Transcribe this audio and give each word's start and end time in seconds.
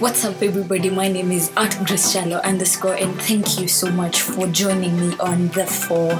What's 0.00 0.24
up, 0.24 0.40
everybody? 0.42 0.90
My 0.90 1.08
name 1.08 1.32
is 1.32 1.50
Art 1.56 1.74
Cristiano 1.84 2.36
underscore, 2.36 2.94
and 2.94 3.20
thank 3.22 3.58
you 3.58 3.66
so 3.66 3.90
much 3.90 4.20
for 4.20 4.46
joining 4.46 4.96
me 5.00 5.16
on 5.18 5.48
the 5.48 5.66
Four 5.66 6.12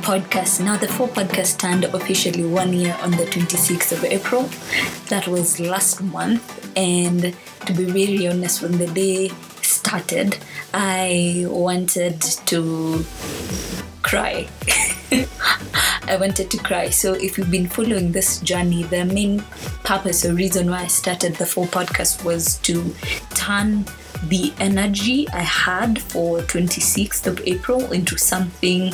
podcast. 0.00 0.64
Now, 0.64 0.78
the 0.78 0.88
Four 0.88 1.08
podcast 1.08 1.58
turned 1.58 1.84
officially 1.84 2.46
one 2.46 2.72
year 2.72 2.96
on 3.02 3.10
the 3.10 3.26
26th 3.26 3.92
of 3.92 4.04
April. 4.04 4.48
That 5.10 5.28
was 5.28 5.60
last 5.60 6.02
month, 6.02 6.72
and 6.78 7.36
to 7.66 7.72
be 7.74 7.84
very 7.84 8.26
honest, 8.26 8.62
when 8.62 8.78
the 8.78 8.86
day 8.86 9.28
started, 9.60 10.38
I 10.72 11.44
wanted 11.46 12.22
to 12.22 13.04
cry. 14.02 14.48
I 16.08 16.16
wanted 16.18 16.50
to 16.50 16.58
cry. 16.58 16.90
So, 16.90 17.14
if 17.14 17.38
you've 17.38 17.50
been 17.50 17.68
following 17.68 18.12
this 18.12 18.40
journey, 18.40 18.84
the 18.84 19.04
main 19.04 19.40
purpose 19.84 20.24
or 20.24 20.34
reason 20.34 20.70
why 20.70 20.82
I 20.82 20.86
started 20.86 21.34
the 21.36 21.46
full 21.46 21.66
podcast 21.66 22.24
was 22.24 22.58
to 22.58 22.94
turn 23.30 23.84
the 24.28 24.52
energy 24.58 25.28
I 25.30 25.42
had 25.42 26.00
for 26.00 26.40
26th 26.40 27.26
of 27.26 27.40
April 27.46 27.92
into 27.92 28.16
something 28.18 28.92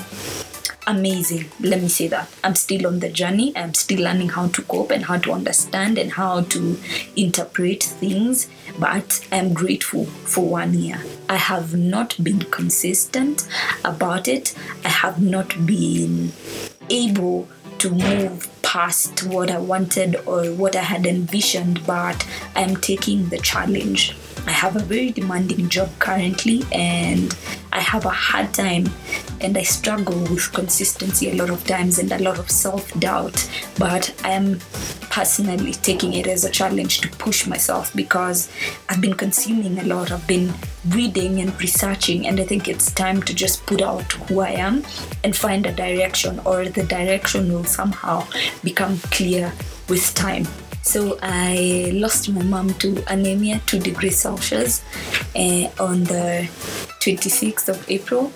amazing. 0.87 1.51
Let 1.61 1.83
me 1.83 1.89
say 1.89 2.09
that. 2.09 2.29
I'm 2.43 2.55
still 2.55 2.87
on 2.87 3.01
the 3.01 3.09
journey. 3.09 3.53
I'm 3.57 3.75
still 3.75 4.03
learning 4.03 4.31
how 4.31 4.49
to 4.49 4.63
cope 4.63 4.91
and 4.91 5.05
how 5.05 5.19
to 5.19 5.33
understand 5.33 5.99
and 5.99 6.13
how 6.13 6.43
to 6.43 6.79
interpret 7.17 7.83
things. 7.83 8.49
But 8.79 9.27
I'm 9.31 9.53
grateful 9.53 10.07
for 10.07 10.45
one 10.45 10.75
year. 10.75 11.01
I 11.29 11.37
have 11.37 11.75
not 11.75 12.17
been 12.23 12.41
consistent 12.41 13.47
about 13.85 14.29
it. 14.29 14.55
I 14.85 14.89
have 14.89 15.21
not 15.21 15.67
been 15.67 16.33
able 16.91 17.49
to 17.79 17.91
move 17.91 18.49
past 18.62 19.27
what 19.27 19.51
I 19.51 19.59
wanted 19.59 20.17
or 20.27 20.47
what 20.53 20.77
I 20.77 20.83
had 20.83 21.05
envisioned, 21.05 21.87
but 21.87 22.27
I'm 22.55 22.77
taking 22.77 23.28
the 23.28 23.39
challenge. 23.39 24.17
I 24.47 24.51
have 24.51 24.77
a 24.77 24.81
very 24.81 25.11
demanding 25.11 25.69
job 25.69 25.91
currently, 25.98 26.65
and 26.73 27.37
I 27.73 27.81
have 27.81 28.05
a 28.05 28.11
hard 28.11 28.53
time 28.53 28.87
and 29.41 29.59
I 29.59 29.62
struggle 29.62 30.19
with 30.21 30.53
consistency 30.53 31.31
a 31.31 31.34
lot 31.34 31.51
of 31.51 31.67
times 31.67 31.99
and 31.99 32.11
a 32.12 32.23
lot 32.23 32.39
of 32.39 32.51
self 32.51 32.93
doubt. 32.99 33.49
But 33.79 34.15
I 34.25 34.31
am 34.31 34.59
personally 35.11 35.73
taking 35.73 36.15
it 36.15 36.27
as 36.27 36.45
a 36.45 36.51
challenge 36.51 37.01
to 37.01 37.09
push 37.11 37.47
myself 37.47 37.95
because 37.95 38.51
I've 38.89 39.01
been 39.01 39.15
consuming 39.15 39.79
a 39.79 39.84
lot, 39.84 40.11
I've 40.11 40.27
been 40.27 40.53
reading 40.89 41.41
and 41.41 41.59
researching, 41.61 42.27
and 42.27 42.41
I 42.41 42.45
think 42.45 42.69
it's 42.69 42.93
time 42.93 43.23
to 43.23 43.34
just 43.34 43.67
put 43.67 43.83
out 43.83 44.11
who 44.12 44.41
I 44.41 44.51
am 44.51 44.84
and 45.25 45.37
find 45.37 45.67
a 45.67 45.73
direction, 45.73 46.41
or 46.45 46.65
the 46.67 46.84
direction 46.84 47.53
will 47.53 47.65
somehow 47.65 48.27
become 48.62 48.99
clear 49.11 49.53
with 49.89 50.15
time. 50.15 50.47
So 50.83 51.19
I 51.22 51.91
lost 51.94 52.28
my 52.28 52.42
mom 52.42 52.75
to 52.75 53.02
anemia, 53.08 53.61
2 53.66 53.78
degrees 53.78 54.19
Celsius, 54.19 54.83
uh, 55.34 55.70
on 55.78 56.05
the 56.05 56.48
26th 57.00 57.69
of 57.69 57.88
April 57.88 58.33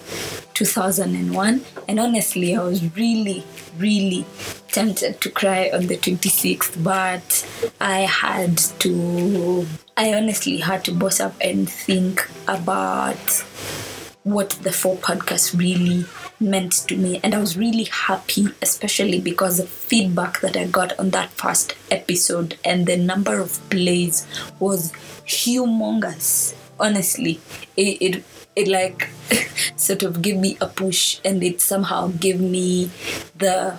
2001. 0.54 1.60
And 1.88 2.00
honestly, 2.00 2.56
I 2.56 2.62
was 2.62 2.96
really, 2.96 3.44
really 3.78 4.24
tempted 4.68 5.20
to 5.20 5.30
cry 5.30 5.70
on 5.74 5.88
the 5.88 5.96
26th, 5.96 6.82
but 6.82 7.46
I 7.80 8.00
had 8.00 8.58
to, 8.80 9.66
I 9.96 10.14
honestly 10.14 10.58
had 10.58 10.84
to 10.84 10.92
boss 10.92 11.20
up 11.20 11.34
and 11.40 11.68
think 11.68 12.28
about 12.46 13.44
what 14.22 14.50
the 14.62 14.72
four 14.72 14.96
podcasts 14.96 15.56
really 15.56 16.04
meant 16.38 16.72
to 16.72 16.96
me 16.96 17.18
and 17.22 17.34
i 17.34 17.38
was 17.38 17.56
really 17.56 17.84
happy 17.84 18.46
especially 18.60 19.20
because 19.20 19.56
the 19.56 19.66
feedback 19.66 20.40
that 20.40 20.56
i 20.56 20.66
got 20.66 20.98
on 20.98 21.10
that 21.10 21.30
first 21.30 21.74
episode 21.90 22.58
and 22.64 22.86
the 22.86 22.96
number 22.96 23.40
of 23.40 23.58
plays 23.70 24.26
was 24.58 24.92
humongous. 25.26 26.54
Honestly 26.78 27.40
it, 27.76 28.02
it 28.02 28.24
it 28.54 28.68
like 28.68 29.08
sort 29.76 30.02
of 30.02 30.20
gave 30.20 30.36
me 30.36 30.56
a 30.60 30.66
push 30.66 31.20
and 31.24 31.42
it 31.42 31.60
somehow 31.60 32.08
gave 32.08 32.40
me 32.40 32.90
the 33.36 33.78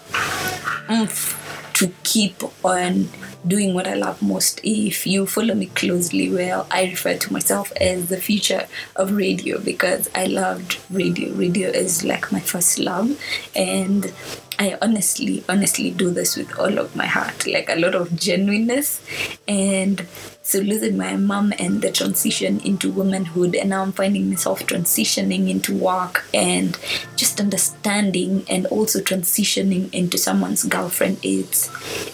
oomph 0.89 1.43
to 1.73 1.93
keep 2.03 2.41
on 2.65 3.07
doing 3.45 3.73
what 3.73 3.87
I 3.87 3.93
love 3.93 4.21
most. 4.21 4.59
If 4.63 5.05
you 5.05 5.25
follow 5.25 5.53
me 5.53 5.67
closely, 5.67 6.31
well, 6.31 6.67
I 6.71 6.85
refer 6.85 7.17
to 7.17 7.33
myself 7.33 7.71
as 7.79 8.09
the 8.09 8.17
future 8.17 8.67
of 8.95 9.11
radio 9.11 9.59
because 9.59 10.09
I 10.15 10.25
loved 10.25 10.79
radio. 10.89 11.33
Radio 11.33 11.69
is 11.69 12.03
like 12.03 12.31
my 12.31 12.39
first 12.39 12.79
love, 12.79 13.19
and 13.55 14.13
I 14.59 14.77
honestly, 14.81 15.43
honestly 15.47 15.91
do 15.91 16.09
this 16.09 16.35
with 16.35 16.57
all 16.57 16.77
of 16.79 16.95
my 16.95 17.05
heart, 17.05 17.45
like 17.45 17.69
a 17.69 17.75
lot 17.75 17.95
of 17.95 18.15
genuineness. 18.15 19.01
And 19.47 20.07
so 20.47 20.59
losing 20.59 20.95
my 20.95 21.13
mom 21.17 21.51
and 21.59 21.81
the 21.81 21.91
transition 21.91 22.61
into 22.61 22.89
womanhood, 22.89 23.53
and 23.53 23.69
now 23.69 23.81
I'm 23.81 23.91
finding 23.91 24.29
myself 24.29 24.65
transitioning 24.65 25.49
into 25.49 25.75
work 25.75 26.23
and 26.33 26.79
just 27.17 27.41
understanding 27.41 28.45
and 28.47 28.65
also 28.67 29.01
transitioning 29.01 29.93
into 29.93 30.17
someone's 30.17 30.63
girlfriend. 30.63 31.19
It's 31.21 31.69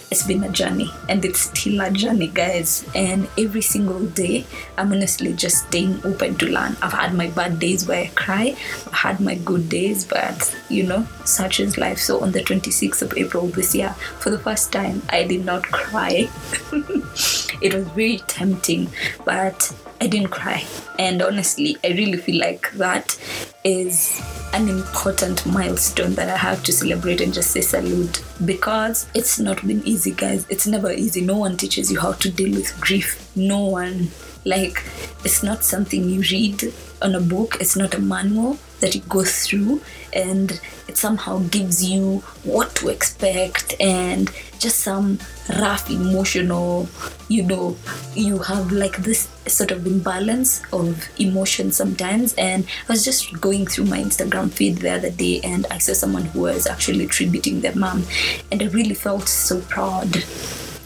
it's 0.10 0.26
been 0.26 0.44
a 0.44 0.50
journey, 0.50 0.92
and 1.08 1.24
it's 1.24 1.42
still 1.42 1.80
a 1.82 1.92
journey, 1.92 2.26
guys. 2.26 2.84
And 2.96 3.28
every 3.38 3.62
single 3.62 4.04
day, 4.04 4.48
I'm 4.80 4.92
honestly 4.92 5.34
just 5.34 5.68
staying 5.68 6.02
open 6.04 6.34
to 6.38 6.48
learn. 6.48 6.76
I've 6.82 6.94
had 6.94 7.14
my 7.14 7.28
bad 7.30 7.60
days 7.60 7.88
where 7.88 8.06
I 8.06 8.08
cry. 8.16 8.56
I've 8.88 8.94
had 8.94 9.20
my 9.20 9.36
good 9.36 9.70
days, 9.70 10.06
but 10.06 10.60
you 10.70 10.82
know, 10.82 11.06
such 11.24 11.60
is 11.60 11.78
life. 11.78 12.00
So 12.00 12.22
on 12.22 12.32
the 12.32 12.44
26th 12.44 13.04
of 13.04 13.16
April 13.16 13.46
this 13.46 13.76
year, 13.76 13.90
for 14.20 14.32
the 14.32 14.40
first 14.40 14.72
time, 14.72 15.04
I 15.10 15.24
did 15.24 15.46
not 15.46 15.62
cry. 15.66 16.30
it 17.64 17.74
was 17.74 17.88
very 17.90 18.18
tempting, 18.28 18.90
but 19.26 19.74
I 20.02 20.08
didn't 20.08 20.30
cry. 20.30 20.66
And 21.00 21.22
honestly, 21.22 21.78
I 21.84 21.90
really 21.90 22.18
feel 22.18 22.40
like 22.40 22.70
that 22.74 23.18
is 23.64 24.22
an 24.54 24.68
important 24.68 25.46
milestone 25.46 26.14
that 26.16 26.30
I 26.30 26.36
have 26.36 26.62
to 26.64 26.74
celebrate 26.74 27.22
and 27.22 27.34
just 27.34 27.52
say 27.52 27.62
salute 27.62 28.22
because 28.46 29.08
it's 29.16 29.40
not 29.40 29.66
been 29.66 29.82
easy, 29.86 30.12
guys. 30.12 30.46
It's 30.50 30.68
never 30.68 30.92
easy. 30.92 31.22
No 31.22 31.38
one 31.38 31.56
teaches 31.56 31.90
you 31.92 32.00
how 32.00 32.12
to 32.12 32.30
deal 32.30 32.54
with 32.54 32.80
grief. 32.82 33.32
No 33.36 33.66
one. 33.66 34.10
Like, 34.46 34.84
it's 35.24 35.42
not 35.42 35.64
something 35.64 36.10
you 36.10 36.22
read 36.30 36.74
on 37.02 37.16
a 37.16 37.22
book, 37.22 37.58
it's 37.62 37.78
not 37.78 37.94
a 37.94 38.00
manual 38.00 38.58
that 38.84 38.94
you 38.94 39.02
go 39.08 39.24
through, 39.24 39.82
and 40.12 40.60
it 40.90 40.98
somehow 40.98 41.40
gives 41.50 41.82
you 41.82 42.20
what 42.44 42.76
to 42.76 42.90
expect 42.90 43.74
and 43.80 44.30
just 44.60 44.80
some 44.80 45.18
rough 45.58 45.90
emotional, 45.90 46.88
you 47.30 47.44
know, 47.44 47.78
you 48.14 48.40
have 48.40 48.72
like 48.74 48.98
this 48.98 49.30
sort 49.48 49.72
of 49.72 49.88
imbalance 49.88 50.62
of 50.74 51.08
emotion 51.18 51.72
sometimes. 51.72 52.34
And 52.34 52.66
I 52.88 52.92
was 52.92 53.06
just 53.06 53.40
going 53.40 53.68
through 53.68 53.86
my 53.86 54.00
Instagram 54.00 54.52
feed 54.52 54.78
the 54.78 54.92
other 54.92 55.12
day 55.12 55.40
and 55.44 55.66
I 55.72 55.78
saw 55.78 55.94
someone 55.94 56.26
who 56.26 56.42
was 56.42 56.68
actually 56.68 57.08
tributing 57.08 57.62
their 57.62 57.76
mom, 57.76 58.04
and 58.52 58.62
I 58.62 58.68
really 58.68 58.96
felt 58.96 59.30
so 59.30 59.62
proud. 59.62 60.26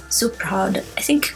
So 0.09 0.29
proud. 0.29 0.77
I 0.77 1.01
think 1.01 1.33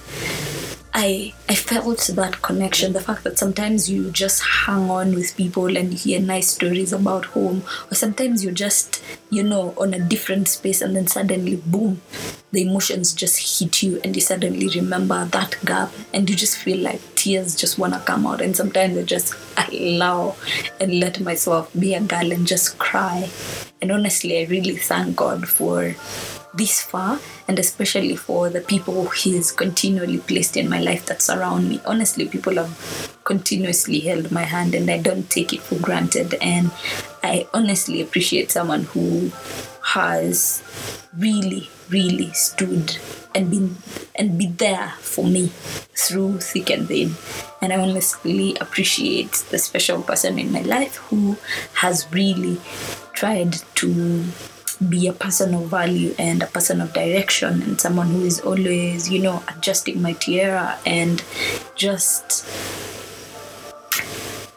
I 0.93 1.33
I 1.47 1.55
felt 1.55 1.99
that 2.15 2.41
connection, 2.41 2.93
the 2.93 2.99
fact 3.01 3.23
that 3.23 3.37
sometimes 3.39 3.89
you 3.89 4.11
just 4.11 4.41
hang 4.43 4.89
on 4.89 5.15
with 5.15 5.37
people 5.37 5.77
and 5.77 5.93
hear 5.93 6.19
nice 6.19 6.49
stories 6.51 6.91
about 6.91 7.25
home, 7.25 7.63
or 7.89 7.95
sometimes 7.95 8.43
you're 8.43 8.53
just, 8.53 9.01
you 9.29 9.43
know, 9.43 9.73
on 9.77 9.93
a 9.93 9.99
different 9.99 10.47
space 10.49 10.81
and 10.81 10.95
then 10.95 11.07
suddenly 11.07 11.55
boom, 11.55 12.01
the 12.51 12.61
emotions 12.61 13.13
just 13.13 13.59
hit 13.59 13.81
you 13.81 13.99
and 14.03 14.15
you 14.15 14.21
suddenly 14.21 14.67
remember 14.69 15.25
that 15.25 15.57
gap 15.65 15.91
and 16.13 16.29
you 16.29 16.35
just 16.35 16.57
feel 16.57 16.79
like 16.79 17.01
tears 17.15 17.55
just 17.55 17.77
wanna 17.77 17.99
come 18.05 18.27
out. 18.27 18.41
And 18.41 18.55
sometimes 18.55 18.97
I 18.97 19.03
just 19.03 19.35
allow 19.57 20.35
and 20.79 20.99
let 20.99 21.19
myself 21.21 21.71
be 21.79 21.93
a 21.93 22.01
girl 22.01 22.31
and 22.31 22.45
just 22.45 22.77
cry. 22.77 23.29
And 23.81 23.91
honestly 23.91 24.39
I 24.39 24.49
really 24.49 24.75
thank 24.75 25.15
God 25.15 25.47
for 25.47 25.95
this 26.53 26.81
far 26.81 27.17
and 27.47 27.57
especially 27.57 28.17
for 28.17 28.49
the 28.49 28.59
people 28.59 29.07
he's 29.07 29.53
continually 29.53 30.17
placed 30.17 30.57
in 30.57 30.69
my 30.69 30.81
life 30.81 31.05
that 31.05 31.21
surround 31.21 31.69
me. 31.69 31.79
Honestly 31.85 32.27
people 32.27 32.55
have 32.55 33.17
continuously 33.23 34.01
held 34.01 34.31
my 34.31 34.41
hand 34.41 34.73
and 34.75 34.89
i 34.89 34.97
don't 34.97 35.29
take 35.29 35.53
it 35.53 35.61
for 35.61 35.75
granted. 35.75 36.33
And 36.41 36.71
i 37.23 37.47
honestly 37.53 38.01
appreciate 38.01 38.51
someone 38.51 38.83
who 38.83 39.31
has 39.83 40.63
really 41.17 41.69
really 41.89 42.31
stood 42.33 42.97
and 43.35 43.49
been 43.49 43.77
and 44.15 44.37
be 44.37 44.47
there 44.47 44.89
for 44.99 45.25
me 45.25 45.47
through 45.95 46.39
thick 46.39 46.69
and 46.69 46.87
thin. 46.87 47.15
And 47.61 47.71
i 47.71 47.77
honestly 47.77 48.33
really 48.33 48.57
appreciate 48.59 49.31
the 49.51 49.59
special 49.59 50.01
person 50.01 50.39
in 50.39 50.51
my 50.51 50.61
life 50.61 50.97
who 51.09 51.37
has 51.73 52.07
really 52.11 52.59
tried 53.13 53.53
to 53.75 54.23
be 54.89 55.07
a 55.07 55.13
person 55.13 55.53
of 55.53 55.67
value 55.67 56.15
and 56.17 56.41
a 56.41 56.47
person 56.47 56.81
of 56.81 56.91
direction 56.93 57.61
and 57.61 57.79
someone 57.79 58.07
who 58.07 58.23
is 58.23 58.39
always, 58.41 59.11
you 59.11 59.19
know, 59.19 59.43
adjusting 59.47 60.01
my 60.01 60.13
tiara 60.13 60.79
and 60.85 61.23
just 61.75 62.45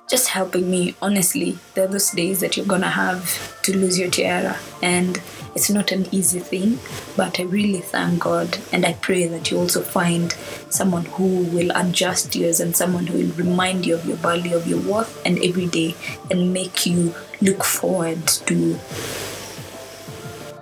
just 0.08 0.28
helping 0.28 0.70
me. 0.70 0.94
Honestly, 1.00 1.58
there 1.74 1.84
are 1.84 1.88
those 1.88 2.10
days 2.10 2.40
that 2.40 2.56
you're 2.56 2.66
gonna 2.66 2.90
have 2.90 3.62
to 3.62 3.76
lose 3.76 3.98
your 3.98 4.10
tiara, 4.10 4.58
and 4.82 5.20
it's 5.54 5.70
not 5.70 5.92
an 5.92 6.12
easy 6.12 6.40
thing, 6.40 6.78
but 7.16 7.38
I 7.38 7.44
really 7.44 7.80
thank 7.80 8.20
God 8.20 8.58
and 8.72 8.84
I 8.84 8.94
pray 8.94 9.26
that 9.26 9.50
you 9.50 9.58
also 9.58 9.82
find 9.82 10.32
someone 10.68 11.04
who 11.04 11.44
will 11.44 11.70
adjust 11.76 12.34
yours 12.34 12.58
and 12.58 12.76
someone 12.76 13.06
who 13.06 13.18
will 13.18 13.34
remind 13.34 13.86
you 13.86 13.94
of 13.94 14.04
your 14.04 14.16
value, 14.16 14.56
of 14.56 14.66
your 14.66 14.80
worth, 14.80 15.24
and 15.24 15.38
every 15.38 15.66
day 15.66 15.94
and 16.28 16.52
make 16.52 16.86
you 16.86 17.14
look 17.40 17.62
forward 17.62 18.26
to 18.26 18.76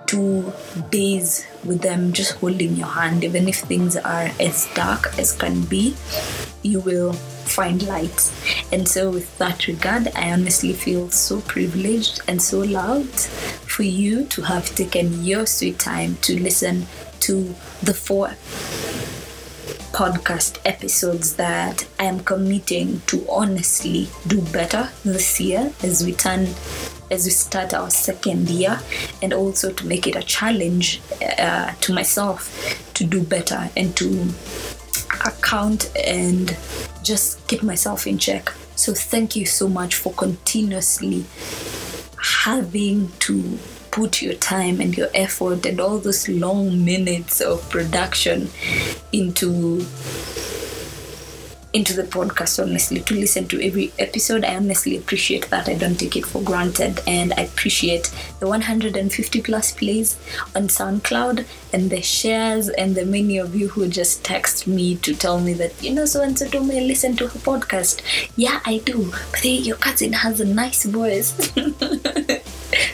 two 0.05 0.53
days 0.91 1.43
with 1.63 1.81
them 1.81 2.13
just 2.13 2.33
holding 2.33 2.75
your 2.75 2.87
hand, 2.87 3.23
even 3.23 3.47
if 3.47 3.61
things 3.61 3.97
are 3.97 4.29
as 4.39 4.71
dark 4.75 5.17
as 5.17 5.31
can 5.31 5.61
be, 5.63 5.95
you 6.61 6.79
will 6.79 7.15
find 7.53 7.83
light. 7.87 8.31
And 8.71 8.87
so, 8.87 9.11
with 9.11 9.37
that 9.37 9.67
regard, 9.67 10.07
I 10.15 10.31
honestly 10.31 10.73
feel 10.73 11.09
so 11.09 11.41
privileged 11.41 12.21
and 12.27 12.41
so 12.41 12.59
loved 12.59 13.19
for 13.19 13.83
you 13.83 14.25
to 14.25 14.41
have 14.43 14.73
taken 14.75 15.23
your 15.23 15.45
sweet 15.45 15.79
time 15.79 16.17
to 16.21 16.39
listen 16.39 16.87
to 17.21 17.55
the 17.81 17.93
four 17.93 18.35
podcast 19.93 20.59
episodes 20.65 21.35
that 21.35 21.87
I 21.99 22.05
am 22.05 22.21
committing 22.21 23.01
to 23.07 23.23
honestly 23.29 24.09
do 24.25 24.41
better 24.41 24.89
this 25.05 25.39
year 25.39 25.71
as 25.83 26.03
we 26.03 26.13
turn 26.13 26.47
as 27.11 27.25
we 27.25 27.31
start 27.31 27.75
our 27.75 27.91
second 27.91 28.49
year 28.49 28.79
and 29.21 29.33
also 29.33 29.71
to 29.71 29.85
make 29.85 30.07
it 30.07 30.15
a 30.15 30.23
challenge 30.23 30.99
uh, 31.37 31.71
to 31.81 31.93
myself 31.93 32.91
to 32.95 33.03
do 33.03 33.21
better 33.21 33.69
and 33.77 33.95
to 33.97 34.27
account 35.25 35.95
and 35.95 36.57
just 37.03 37.45
keep 37.47 37.63
myself 37.63 38.07
in 38.07 38.17
check. 38.17 38.51
So, 38.75 38.93
thank 38.93 39.35
you 39.35 39.45
so 39.45 39.67
much 39.67 39.95
for 39.95 40.13
continuously 40.13 41.25
having 42.17 43.11
to 43.19 43.59
put 43.91 44.21
your 44.21 44.33
time 44.33 44.81
and 44.81 44.97
your 44.97 45.09
effort 45.13 45.65
and 45.65 45.79
all 45.79 45.99
those 45.99 46.27
long 46.27 46.83
minutes 46.83 47.41
of 47.41 47.69
production 47.69 48.49
into 49.11 49.85
into 51.73 51.93
the 51.93 52.03
podcast 52.03 52.61
honestly 52.61 53.01
to 53.01 53.15
listen 53.15 53.47
to 53.47 53.61
every 53.65 53.91
episode. 53.97 54.45
I 54.45 54.55
honestly 54.55 54.95
appreciate 54.95 55.49
that. 55.49 55.67
I 55.67 55.73
don't 55.73 55.99
take 55.99 56.15
it 56.15 56.25
for 56.25 56.41
granted. 56.41 57.01
And 57.07 57.33
i 57.33 57.41
appreciate 57.41 58.13
the 58.39 58.47
150 58.47 59.41
plus 59.41 59.71
plays 59.71 60.17
on 60.55 60.67
soundcloud 60.67 61.45
and 61.73 61.89
the 61.89 62.01
shares 62.01 62.69
and 62.69 62.95
the 62.95 63.05
many 63.05 63.37
of 63.37 63.55
you 63.55 63.69
who 63.69 63.87
just 63.87 64.23
text 64.23 64.67
me 64.67 64.95
to 64.97 65.15
tell 65.15 65.39
me 65.39 65.53
that 65.53 65.81
you 65.83 65.93
know 65.93 66.05
so 66.05 66.21
and 66.21 66.37
so 66.37 66.47
told 66.47 66.67
me 66.67 66.79
listen 66.81 67.15
to 67.17 67.27
her 67.27 67.39
podcast. 67.39 68.01
Yeah 68.35 68.59
i 68.65 68.77
do. 68.77 69.11
But 69.31 69.39
hey 69.41 69.57
your 69.57 69.77
cousin 69.77 70.13
has 70.13 70.39
a 70.39 70.45
nice 70.45 70.85
voice 70.85 71.33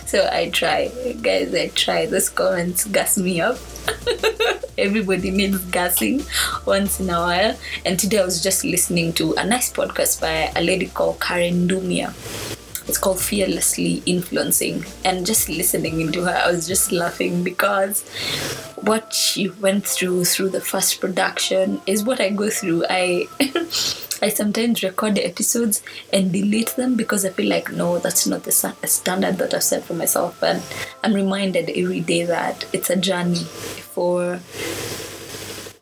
so 0.09 0.27
i 0.31 0.49
try 0.49 0.87
guys 1.21 1.53
i 1.53 1.67
try 1.69 2.05
those 2.05 2.29
comments 2.29 2.85
gas 2.85 3.17
me 3.17 3.39
up 3.39 3.57
everybody 4.79 5.29
needs 5.29 5.59
gassing 5.65 6.23
once 6.65 6.99
in 6.99 7.09
a 7.09 7.19
while. 7.19 7.57
And 7.85 7.99
today 7.99 8.19
I 8.19 8.25
was 8.25 8.41
just 8.41 8.63
listening 8.63 9.13
to 9.13 9.33
a 9.33 9.45
nice 9.45 9.71
podcast 9.71 10.21
by 10.21 10.51
a 10.55 10.63
lady 10.63 10.87
called 10.87 11.19
Karen 11.19 11.67
Dumia. 11.67 12.13
It's 12.87 12.97
called 12.97 13.19
Fearlessly 13.19 14.01
Influencing. 14.05 14.85
And 15.05 15.25
just 15.25 15.47
listening 15.47 16.01
into 16.01 16.23
her, 16.23 16.31
I 16.31 16.49
was 16.49 16.67
just 16.67 16.91
laughing 16.91 17.43
because 17.43 18.01
what 18.77 19.13
she 19.13 19.49
went 19.49 19.85
through 19.85 20.25
through 20.25 20.49
the 20.49 20.61
first 20.61 20.99
production 20.99 21.81
is 21.85 22.03
what 22.03 22.19
I 22.19 22.29
go 22.29 22.49
through. 22.49 22.85
I 22.89 23.27
I 24.21 24.29
sometimes 24.29 24.83
record 24.83 25.15
the 25.15 25.25
episodes 25.25 25.81
and 26.11 26.31
delete 26.31 26.75
them 26.75 26.95
because 26.95 27.25
I 27.25 27.29
feel 27.29 27.49
like 27.49 27.71
no, 27.71 27.99
that's 27.99 28.27
not 28.27 28.43
the 28.43 28.51
standard 28.51 29.37
that 29.37 29.53
I've 29.53 29.63
set 29.63 29.83
for 29.83 29.93
myself. 29.93 30.41
And 30.43 30.61
I'm 31.03 31.13
reminded 31.13 31.69
every 31.69 32.01
day 32.01 32.25
that 32.25 32.65
it's 32.73 32.89
a 32.89 32.95
journey 32.95 33.43
for 33.43 34.39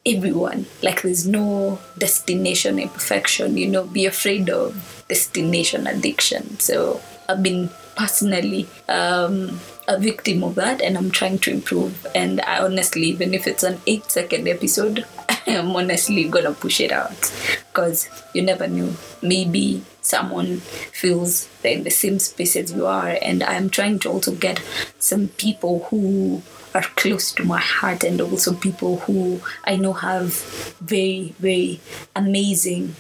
everyone. 0.05 0.65
Like 0.81 1.01
there's 1.01 1.27
no 1.27 1.79
destination 1.97 2.79
imperfection, 2.79 3.57
you 3.57 3.67
know, 3.67 3.85
be 3.85 4.05
afraid 4.05 4.49
of 4.49 5.05
destination 5.09 5.87
addiction. 5.87 6.59
So 6.59 7.01
I've 7.27 7.43
been 7.43 7.69
personally 7.95 8.67
um, 8.87 9.59
a 9.87 9.97
victim 9.99 10.43
of 10.43 10.55
that 10.55 10.81
and 10.81 10.97
I'm 10.97 11.11
trying 11.11 11.39
to 11.39 11.51
improve. 11.51 12.05
And 12.13 12.41
I 12.41 12.59
honestly, 12.59 13.03
even 13.03 13.33
if 13.33 13.47
it's 13.47 13.63
an 13.63 13.81
eight 13.87 14.09
second 14.11 14.47
episode, 14.47 15.05
I'm 15.47 15.75
honestly 15.75 16.27
gonna 16.29 16.53
push 16.53 16.79
it 16.79 16.91
out 16.91 17.31
because 17.77 18.09
you 18.33 18.41
never 18.41 18.67
knew. 18.67 18.91
Maybe 19.21 19.83
someone 20.01 20.57
feels 20.57 21.47
they're 21.61 21.73
in 21.73 21.83
the 21.83 21.91
same 21.91 22.17
space 22.17 22.55
as 22.55 22.73
you 22.73 22.87
are, 22.87 23.19
and 23.21 23.43
I'm 23.43 23.69
trying 23.69 23.99
to 23.99 24.09
also 24.09 24.33
get 24.33 24.63
some 24.97 25.27
people 25.27 25.83
who 25.83 26.41
are 26.73 26.81
close 26.81 27.31
to 27.33 27.43
my 27.43 27.59
heart 27.59 28.03
and 28.03 28.19
also 28.19 28.53
people 28.53 28.97
who 29.01 29.41
I 29.63 29.75
know 29.75 29.93
have 29.93 30.33
very, 30.81 31.35
very 31.37 31.79
amazing 32.15 32.95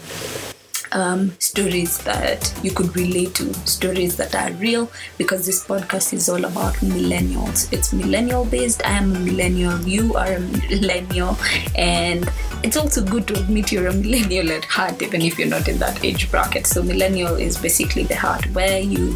um, 0.91 1.31
stories 1.39 1.97
that 1.99 2.53
you 2.63 2.71
could 2.71 2.95
relate 2.95 3.35
to, 3.35 3.53
stories 3.65 4.15
that 4.17 4.35
are 4.35 4.51
real, 4.53 4.89
because 5.17 5.45
this 5.45 5.65
podcast 5.65 6.13
is 6.13 6.29
all 6.29 6.45
about 6.45 6.73
millennials. 6.75 7.71
It's 7.71 7.93
millennial 7.93 8.45
based. 8.45 8.85
I 8.85 8.91
am 8.91 9.15
a 9.15 9.19
millennial. 9.19 9.79
You 9.81 10.15
are 10.15 10.33
a 10.33 10.39
millennial. 10.39 11.37
And 11.75 12.29
it's 12.63 12.77
also 12.77 13.03
good 13.03 13.27
to 13.27 13.39
admit 13.39 13.71
you're 13.71 13.87
a 13.87 13.93
millennial 13.93 14.51
at 14.51 14.65
heart, 14.65 15.01
even 15.01 15.21
if 15.21 15.37
you're 15.37 15.47
not 15.47 15.67
in 15.67 15.77
that 15.79 16.03
age 16.03 16.29
bracket. 16.31 16.67
So, 16.67 16.83
millennial 16.83 17.35
is 17.35 17.57
basically 17.57 18.03
the 18.03 18.15
heart 18.15 18.45
where 18.53 18.79
you 18.79 19.15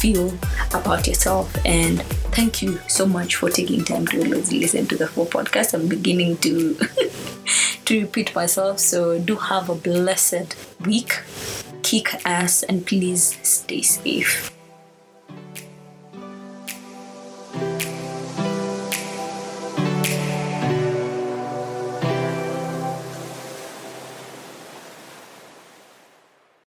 feel 0.00 0.32
about 0.74 1.06
yourself. 1.06 1.54
And 1.64 2.02
thank 2.32 2.62
you 2.62 2.78
so 2.88 3.06
much 3.06 3.36
for 3.36 3.50
taking 3.50 3.84
time 3.84 4.06
to 4.08 4.18
listen 4.24 4.86
to 4.86 4.96
the 4.96 5.06
whole 5.06 5.26
podcast. 5.26 5.74
I'm 5.74 5.88
beginning 5.88 6.36
to. 6.38 6.76
to 7.84 8.00
repeat 8.02 8.34
myself. 8.34 8.78
So 8.78 9.18
do 9.18 9.36
have 9.36 9.68
a 9.68 9.74
blessed 9.74 10.56
week. 10.84 11.20
Kick 11.82 12.14
ass 12.24 12.62
and 12.62 12.86
please 12.86 13.38
stay 13.42 13.82
safe. 13.82 14.50